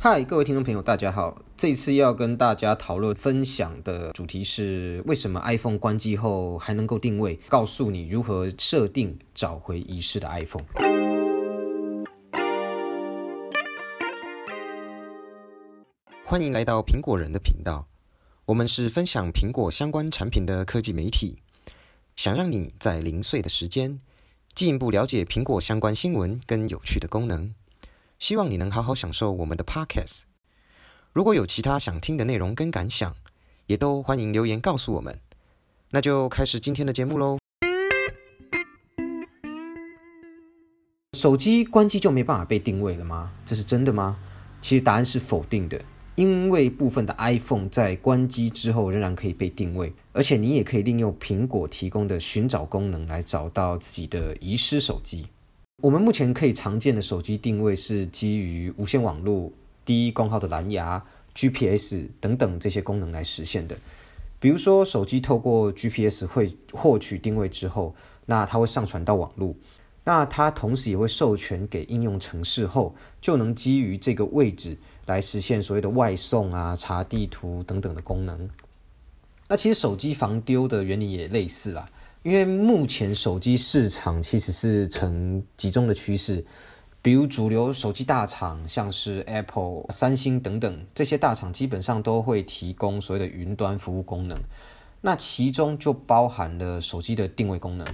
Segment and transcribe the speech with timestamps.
[0.00, 1.42] 嗨，各位听众朋友，大家好。
[1.56, 7.34] 这次要跟大家讨论分享的主题是：为什么 iPhone 关机后还能够定位？
[7.48, 10.62] 告诉你如何设定找回遗失的 iPhone。
[16.24, 17.88] 欢迎来到苹果人的频道，
[18.44, 21.38] 我们是分享苹果相关产品的科技媒体，
[22.14, 23.98] 想让你在零碎的时间
[24.54, 27.52] 进一步了解苹果相关新闻跟有趣的功能。
[28.18, 30.22] 希望你能好好享受我们的 Podcast。
[31.12, 33.14] 如果有其他想听的内容跟感想，
[33.66, 35.20] 也都欢迎留言告诉我们。
[35.90, 37.38] 那就开始今天的节目喽。
[41.16, 43.32] 手机关机就没办法被定位了吗？
[43.46, 44.18] 这是真的吗？
[44.60, 45.80] 其实答案是否定的，
[46.16, 55.28] 因为部分的 iPhone 在关机之后仍然可以被定位，而且你也可以利用苹果提供的寻找功能来找到自己的遗失手机。
[55.80, 59.52] 我们目前可以常见的手机定位是基于无线网络、
[59.84, 61.00] 低功耗的蓝牙、
[61.36, 63.78] GPS 等等这些功能来实现的。
[64.40, 67.94] 比如说，手机透过 GPS 会获取定位之后，
[68.26, 69.54] 那它会上传到网络，
[70.02, 78.50] 那它同时也会授权给应用程式后，就能基于这个位置来实现所谓的外送啊、查地图等等的功能。
[79.46, 81.84] 那其实手机防丢的原理也类似啦。
[82.24, 86.44] 因为目前手机市场其实是呈集中的趋势，
[87.00, 94.36] 比如主流手机大厂，像是 Apple、三星等等这些大厂，基本上都会提供所谓的云端服务功能。
[95.00, 97.86] 那其中就包含了手机的定位功能，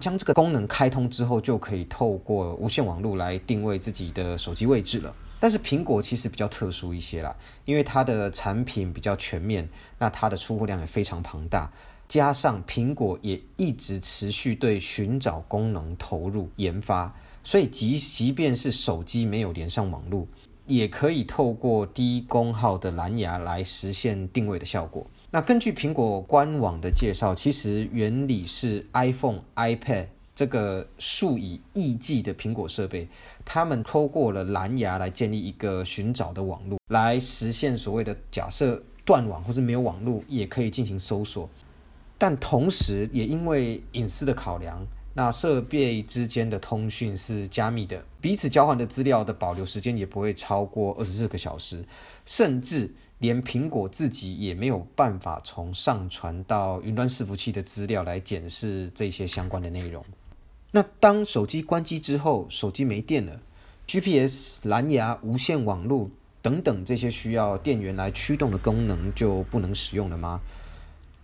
[0.00, 5.14] 将这个功能开通之后，就可以透过无线网络来定位自己的手机位置了。
[5.38, 9.68] 但是苹果其实比较特殊一些啦，因为它的产品比较全面，
[10.00, 11.70] 那它的出货量也非常庞大。
[12.12, 17.10] 加上苹果也一直持续对寻找功能投入研发，
[17.42, 20.26] 所以即即便是手机没有连上网络，
[20.66, 25.06] 也可以透过低功耗的蓝牙来实现定位的效果。
[25.30, 33.08] 那根据苹果官网的介绍，其实原理是 iPhone、iPad 这个数以亿计的苹果设备，
[33.42, 41.48] 他们透过了蓝牙来建立一个寻找的网络，来实现所谓的假设断网或是没有网络也可以进行搜索。
[42.22, 51.84] 但同时，也因为隐私的考量，那设备之间的通讯是加密的，彼此交换的资料的保留时间也不会超过二十四个小时，
[52.24, 52.88] 甚至
[53.18, 60.04] 连苹果自己也没有办法从上传到云端伺服器的资料来检视这些相关的内容。
[60.70, 63.40] 那当手机关机之后，手机没电了
[63.88, 66.08] ，GPS、蓝牙、无线网络
[66.40, 70.40] 等等这些需要电源来驱动的功能就不能使用了吗？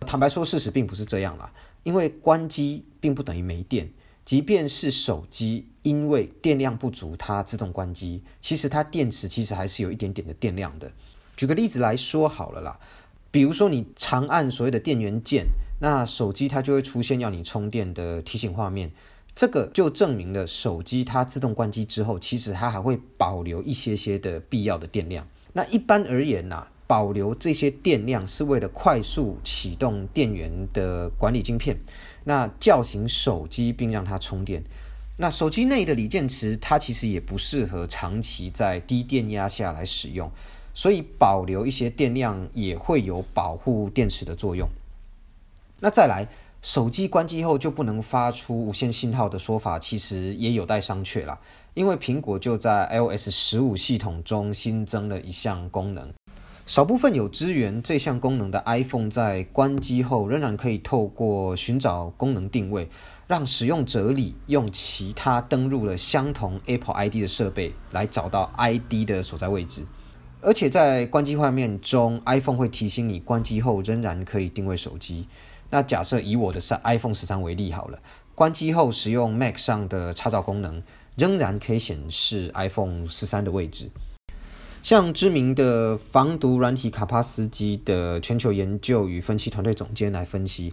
[0.07, 1.53] 坦白说，事实并不是这样啦。
[1.85, 3.91] 因为关机并不等于没电，
[4.25, 10.91] 即便是手机因为电量不足，它自动关机，其实它电池其实还是有一点点的电量的。
[11.37, 12.79] 举个例子来说好了啦，
[13.31, 15.47] 比如说你长按所谓的电源键，
[15.81, 18.91] 那手机它就会出现要你充电的提醒画面，
[19.35, 25.27] 这个就证明了手机它自动关机之后，其实它还会保留一些些的必要的电量。
[25.53, 26.67] 那一般而言呐。
[26.89, 31.79] 保留这些电量是为了快速启动电源的管理晶片，
[32.25, 34.65] 那叫醒手机并让它充电。
[35.19, 40.31] 那手机内的锂电池它其实也不适合长期在低电压下来使用，
[40.73, 44.67] 所以保留一些电量也会有保护电池的作用。
[45.81, 46.27] 那再来，
[46.63, 51.39] 手机关机后就不能发出无线信号的说法，其实也有待商榷啦。
[51.75, 56.13] 因为苹果就在 iOS 十五系统中新增了一项功能。
[56.69, 62.91] 少部分有支援这项功能的 iPhone 在关机后，仍然可以透过寻找功能定位，
[63.27, 69.87] 让使用者里用其他登录了相同 Apple ID 的设备来找到 ID 的所在位置。
[70.43, 75.27] 而且在关机画面中，iPhone 会提醒你关机后仍然可以定位手机。
[75.71, 77.99] 那假设以我的是 iPhone 十三为例好了，
[78.35, 80.83] 关机后使用 Mac 上的查找功能，
[81.17, 83.91] 仍然可以显示 iPhone 十三的位置。
[84.89, 90.73] 像知名的防毒软体卡帕斯基的全球研究与分析团队总监来分析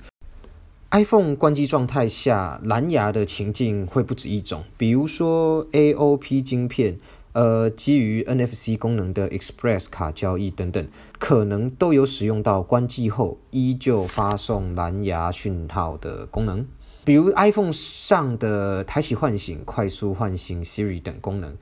[0.92, 6.98] ，iPhone 关机状态下蓝牙的情境会不止一种，比如说 AOP 晶片，
[7.34, 10.88] 呃，基于 NFC 功能的 Express 卡交易等等，
[11.20, 16.66] 可能都有使用到关机后依旧发送蓝牙讯号的功能，
[17.04, 21.58] 比如 iPhone 上的抬起唤醒、快速唤醒 Siri 等功能。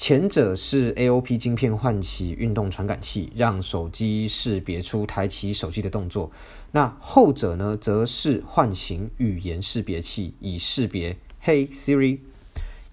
[0.00, 6.32] 前者是 AOP 晶片唤起运动传感器，让手机识别出抬起手机的动作。
[6.72, 11.14] 那后者呢，则是唤醒语言识别器，以识别
[11.44, 12.18] Hey Siri。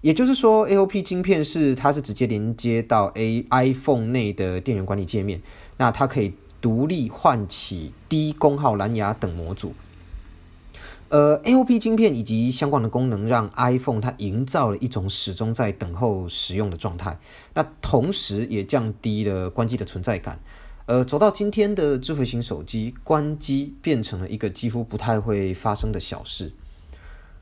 [0.02, 5.40] 也就是说，AOP 晶片是它是直接连接到 A iPhone 内的电源管理界面，
[5.78, 9.72] 那它可以独立唤起低功耗蓝牙等模组。
[11.10, 17.18] 呃，AOP 晶片以及相关的功能，让 iPhone 它营造了一种始终在等候使用的状态，
[17.54, 20.38] 那同时也降低了关机的存在感。
[20.84, 26.52] 呃，走到今天的智慧型手机，关机变成了一个几乎不太会发生的小事。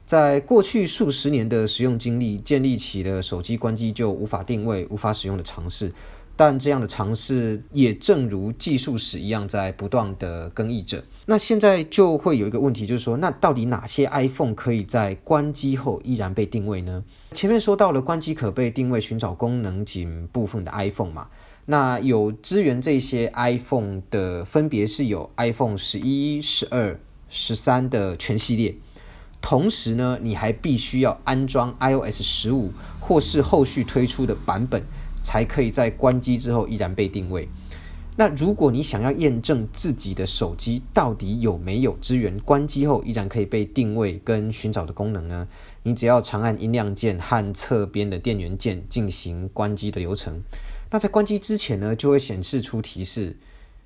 [0.04, 5.92] 在过去数十年的使用经历，建立起了手机关机就无法定位、无法使用的尝试。
[6.36, 11.02] 但这样的尝试也正如技术史一样，在不断的更易着。
[11.24, 17.02] 那现在就会有一个问题，就是说，那到底哪些 iPhone 可以在关机后依然被定位呢？
[17.32, 21.26] 前面说到了关机可被定位寻找功能仅部分的 iPhone 嘛，
[21.64, 27.00] 那有支援这些 iPhone 的，分别是有 iPhone 十一、十二、
[27.30, 28.74] 十三的全系列。
[29.40, 34.82] 同时呢，你还必须要安装 iOS 十五或是后续推出的版本，
[35.26, 37.48] 才可以在关机之后依然被定位。
[38.14, 45.48] 那如果你想要验证自己的手机到底有没有支援关机后依然可以被定位跟寻找的功能呢？
[45.82, 50.40] 你只要长按音量键和侧边的电源键进行关机的流程。
[50.90, 53.36] 那在关机之前呢，就会显示出提示。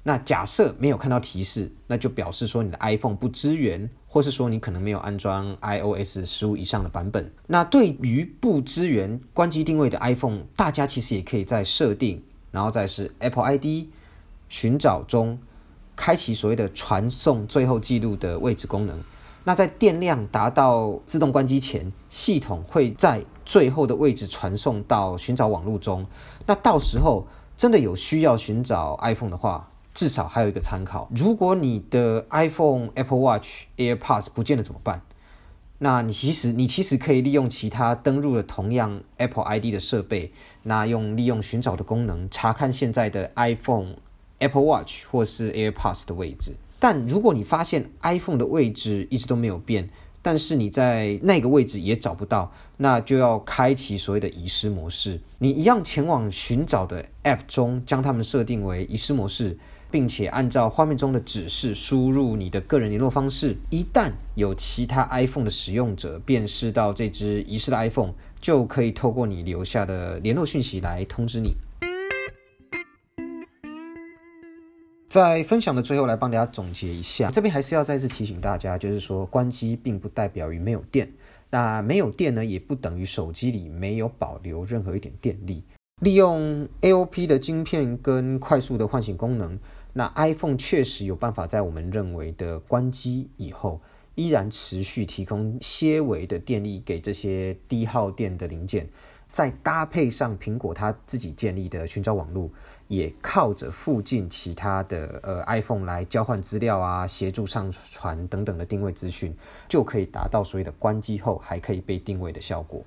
[0.03, 7.33] 那假设没有看到提示，那就表示说你的 iPhone 不支援，或是说你可能没有安装 iOS 十五以上的版本。
[7.47, 12.21] 那对于不支援关机定位的 iPhone，大家其实也可以在设定，
[12.51, 13.87] 然后再是 Apple ID
[14.49, 15.39] 寻找中
[15.95, 19.01] 开启所谓的传送最后记录的位置功能。
[19.45, 26.05] 那在电量达到自动关机前，系统会在最后的位置传送到寻找网络中。
[26.47, 31.09] 那到时候真的有需要寻找 iPhone 的话，至少还有一个参考。
[31.15, 35.03] 如果你的 iPhone、Apple Watch、AirPods 不见了怎么办？
[35.83, 40.31] 那你其实你其实可以利用其他登录了同样 Apple ID 的设备，
[40.65, 43.95] 那用利用寻找的功能查看现在的 iPhone、
[44.41, 46.55] Apple Watch 或是 AirPods 的位置。
[46.79, 49.89] 但如果你发现 iPhone 的位置一直都没有变，
[50.21, 55.19] 但是你在那个位置也找不到，那就要开启所谓的遗失模式。
[55.39, 59.59] 你一样前往寻找的 App 中，将它们设定为遗失模式。
[59.91, 63.57] 并且按照画面中的指示输入你的个人联络方式。
[63.71, 71.55] 一旦有其他 iPhone 的使用者辨识到这只遗失的 iPhone，就可以透过你留下的联络讯息来通知你。
[75.09, 77.33] 在分享的最后，来帮大家总结一下。
[77.33, 81.11] 这边还是要再次提醒大家，就是说关机并不代表于没有电。
[81.51, 85.65] 那没有电呢，也不等于手机里没有保留任何一点电力。
[86.01, 89.59] 利用 AOP 的晶片跟快速的唤醒功能。
[89.93, 93.81] 那 iPhone 确实有办法在我们认为的关机以后，
[94.15, 98.89] 依然持续提供些微的电力给这些低耗电的零件，
[99.31, 102.51] 再搭配上苹果它自己建立的寻找网络，
[102.89, 109.37] 也靠着附近其他的呃 iPhone 来交换资料啊，协助上传等等的定位资讯，
[109.69, 112.85] 就可以达到所谓的关机后还可以被定位的效果。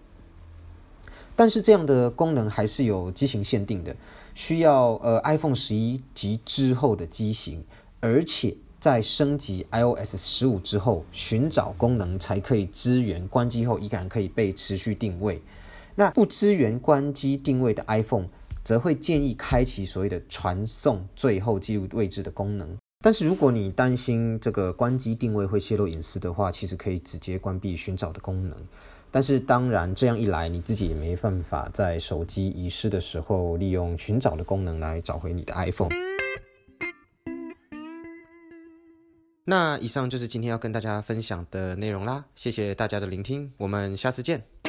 [1.35, 3.95] 但是这样的功能还是有机型限定的，
[4.35, 7.63] 需要呃 iPhone 十一及之后的机型，
[7.99, 15.41] 而且在升级 iOS 十五之后，寻找功能才可以支援关机后依然可以被持续定位。
[15.95, 18.27] 那不支援关机定位的 iPhone，
[18.63, 22.77] 则会建议开启所谓的传送最后记录位置的功能。
[23.03, 28.57] 但是如果你担心这个关机定位会泄露隐私的话，其实可以直接关闭寻找的功能。
[29.13, 35.91] 但是当然，这样一来，你自己也没办法在手机遗失的时候，利用寻找的功能来找回你的 iPhone。
[39.45, 44.62] 那以上就是今天要跟大家分享的内容啦，谢谢大家的聆听，我们下次见。